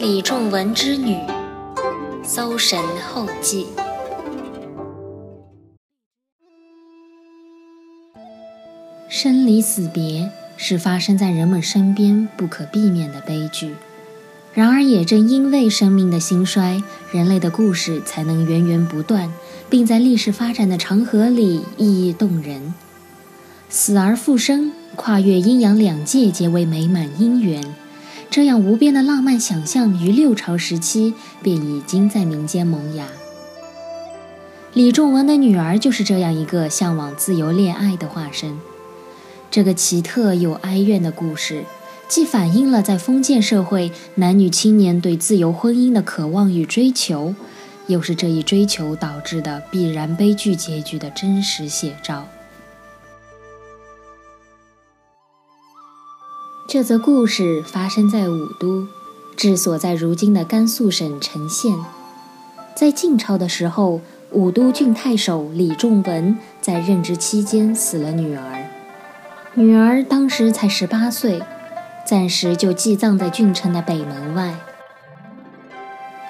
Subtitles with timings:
[0.00, 1.16] 李仲文之女，
[2.22, 3.66] 搜神后记。
[9.08, 13.74] 生离死别是发生在人们身边不可避免的悲剧，
[14.52, 19.32] 然而也正因为生命的兴衰，人类的故事才能源源不断，
[19.70, 22.74] 并在历史发展的长河里意义动人。
[23.68, 27.74] 死而复生，跨越阴阳两界，结为美满姻缘。
[28.30, 33.06] 这样无边的浪漫想象，于六朝时期便已经在民间萌芽。
[34.74, 38.58] 李仲文的女儿就是这样一个向往自由恋爱的化身。
[39.50, 41.64] 这个奇特又哀怨的故事，
[42.08, 47.34] 既反映了在封建社会男女青年对自由婚姻的渴望与追求，
[47.86, 52.28] 又是这一追求导致的必然悲剧结局的真实写照。
[56.68, 58.88] 这则故事发生在武都，
[59.36, 61.72] 治所在如今的甘肃省成县。
[62.74, 64.00] 在晋朝的时候，
[64.32, 68.68] 武都郡太守李仲文在任职期间死了女儿，
[69.54, 71.40] 女儿当时才十八岁，
[72.04, 74.56] 暂时就寄葬在郡城的北门外。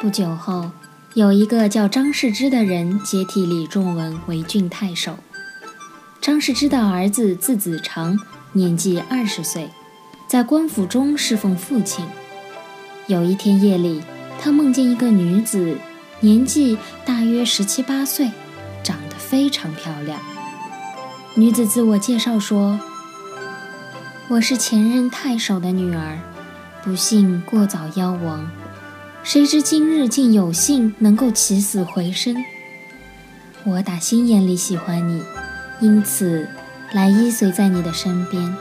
[0.00, 0.70] 不久后，
[1.14, 5.16] 有一个叫张世之的人接替李仲文为郡太守。
[6.20, 8.16] 张世之的儿子字子长，
[8.52, 9.68] 年纪二十岁。
[10.30, 12.06] 在官府中侍奉父亲。
[13.08, 14.00] 有一天夜里，
[14.40, 15.76] 他梦见一个女子，
[16.20, 18.30] 年纪大约十七八岁，
[18.80, 20.20] 长得非常漂亮。
[21.34, 22.78] 女子自我介绍说
[24.30, 26.20] ：“我是前任太守的女儿，
[26.84, 28.48] 不幸过早夭亡。
[29.24, 32.36] 谁知今日竟有幸能够起死回生。
[33.64, 35.24] 我打心眼里喜欢你，
[35.80, 36.46] 因此
[36.92, 38.54] 来依随在你的身边。”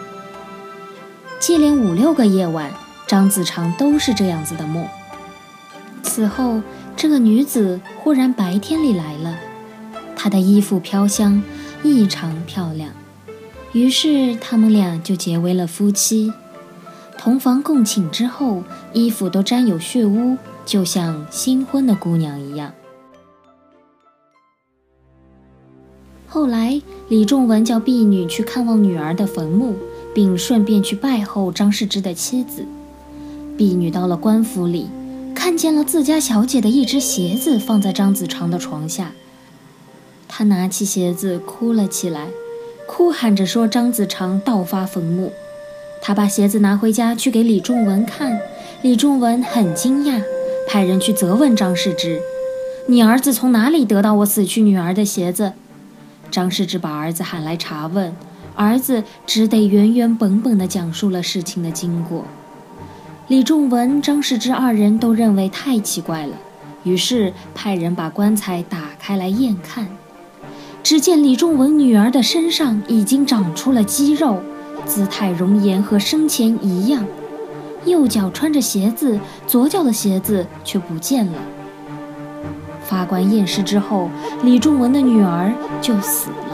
[1.50, 2.72] 接连五六个夜晚，
[3.08, 4.86] 张子长都是这样子的梦。
[6.03, 6.61] 此后，
[6.95, 9.36] 这个女子忽然白天里来了，
[10.16, 11.41] 她的衣服飘香，
[11.81, 12.91] 异常漂亮。
[13.72, 16.31] 于是他们俩就结为了夫妻。
[17.18, 18.62] 同房共寝之后，
[18.94, 20.38] 衣服都沾有血污，
[20.68, 22.72] 就像新婚的姑娘一样。
[26.28, 29.75] 后来，李仲文叫婢女去看望女儿的坟墓。
[30.19, 32.66] 并顺便去拜候张世之的妻子。
[33.57, 34.90] 婢女到了官府里，
[35.34, 39.13] 看见了自家小姐的一只鞋子放在张子长的床下。
[40.28, 42.28] 她拿起鞋子哭了起来，
[42.85, 45.31] 哭喊着说：“张子长盗发坟墓。”
[46.03, 48.41] 她把鞋子拿回家去给李仲文看，
[48.81, 50.22] 李仲文很惊讶，
[50.68, 52.19] 派人去责问张世之
[52.88, 55.53] ：“你儿子从哪里得到我死去女儿的鞋子？”
[56.29, 58.13] 张世之把儿子喊来查问。
[58.59, 62.25] 儿子只得原原本本地讲述了事情的经过。
[63.30, 66.34] 李仲文、张世之二人都认为太奇怪了，
[66.84, 69.88] 于是派人把棺材打开来验看。
[70.84, 74.42] 只见李仲文女儿的身上已经长出了肌肉，
[74.86, 77.06] 姿态容颜和生前一样。
[77.86, 81.40] 右脚穿着鞋子，左脚的鞋子却不见了。
[82.84, 84.09] 法官验尸之后，
[84.44, 86.48] 李仲文的女儿就死了。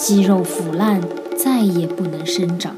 [0.00, 0.98] 肌肉腐烂，
[1.36, 2.74] 再也不能生长。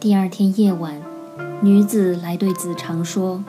[0.00, 1.00] 第二天夜晚，
[1.60, 3.44] 女子来对子长说：“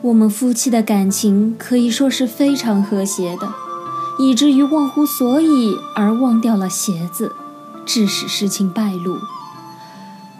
[0.00, 3.52] 我们夫妻的感情可以说是非常和谐的，
[4.18, 7.32] 以至于忘乎所以而忘掉了鞋子，
[7.84, 9.18] 致使事情败露。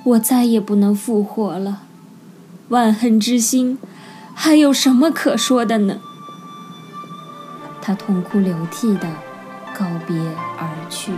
[0.05, 1.83] 我再也不能复活了，
[2.71, 3.77] 万恨之心，
[4.33, 6.01] 还有什么可说的呢？”
[7.83, 9.09] 他痛哭流涕的
[9.77, 10.17] 告别
[10.57, 11.13] 而去。